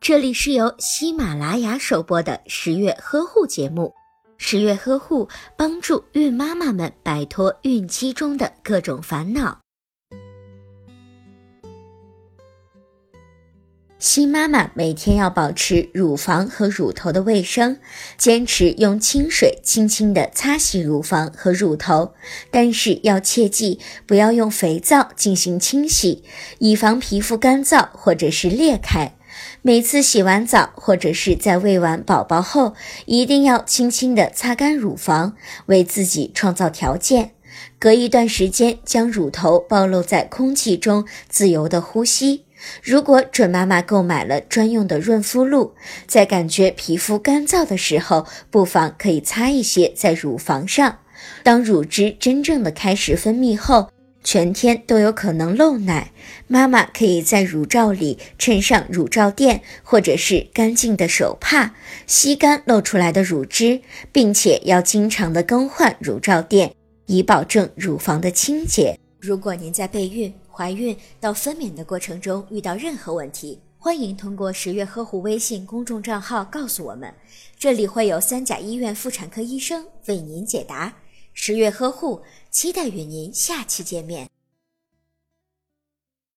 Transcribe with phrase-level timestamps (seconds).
[0.00, 3.94] 这里是由喜马拉雅首播的十月呵护节目。
[4.36, 9.60] 十月呵护帮助孕妈妈们摆脱孕期中的各种烦恼。
[13.98, 17.78] 新妈妈每天要保持乳房和乳头的卫生，
[18.18, 22.12] 坚持用清水轻轻地擦洗乳房和乳头，
[22.50, 26.22] 但是要切记不要用肥皂进行清洗，
[26.58, 29.16] 以防皮肤干燥或者是裂开。
[29.62, 32.74] 每次洗完澡或者是在喂完宝宝后，
[33.06, 35.36] 一定要轻轻地擦干乳房，
[35.66, 37.32] 为自己创造条件。
[37.78, 42.44] 隔一段时间，将乳头暴露在空气中，自由的呼吸。
[42.82, 45.74] 如果准妈妈购买了专用的润肤露，
[46.06, 50.98] 在感觉皮肤干燥的时候，不妨可以擦一些在乳房上。
[51.42, 53.90] 当乳汁真正的开始分泌后，
[54.24, 56.10] 全天都有可能漏奶，
[56.48, 61.74] 妈妈可以在乳罩里衬上乳罩垫，或者是干净的手帕，
[62.06, 68.98] 吸干漏出来的乳汁，并且要经常的更换乳罩垫，以保证乳房的清洁。
[69.20, 77.12] 如果您在备孕、怀孕到分娩的过程中遇到任何问题，欢迎通过十月呵护微信公众账号告诉我们，
[77.58, 80.94] 这里会有三甲医院妇产科医生为您解答。
[81.34, 84.30] 十月呵护，期待与您下期见面。